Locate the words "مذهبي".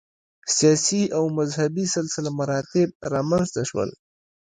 1.37-1.85